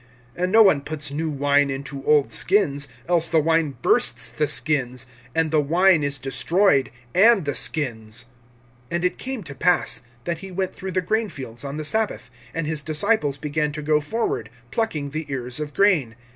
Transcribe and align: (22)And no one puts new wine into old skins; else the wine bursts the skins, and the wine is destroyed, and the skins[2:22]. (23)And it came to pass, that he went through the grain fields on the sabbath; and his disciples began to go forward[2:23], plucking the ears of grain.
(22)And 0.35 0.49
no 0.49 0.63
one 0.63 0.81
puts 0.81 1.11
new 1.11 1.29
wine 1.29 1.69
into 1.69 2.03
old 2.05 2.33
skins; 2.33 2.87
else 3.07 3.27
the 3.27 3.37
wine 3.39 3.77
bursts 3.83 4.31
the 4.31 4.47
skins, 4.47 5.05
and 5.35 5.51
the 5.51 5.61
wine 5.61 6.03
is 6.03 6.17
destroyed, 6.17 6.89
and 7.13 7.45
the 7.45 7.51
skins[2:22]. 7.51 8.25
(23)And 8.91 9.03
it 9.03 9.17
came 9.19 9.43
to 9.43 9.53
pass, 9.53 10.01
that 10.23 10.39
he 10.39 10.49
went 10.49 10.73
through 10.75 10.89
the 10.93 11.01
grain 11.01 11.29
fields 11.29 11.63
on 11.63 11.77
the 11.77 11.85
sabbath; 11.85 12.31
and 12.51 12.65
his 12.65 12.81
disciples 12.81 13.37
began 13.37 13.71
to 13.73 13.83
go 13.83 13.99
forward[2:23], 13.99 14.47
plucking 14.71 15.09
the 15.09 15.31
ears 15.31 15.59
of 15.59 15.71
grain. 15.75 16.15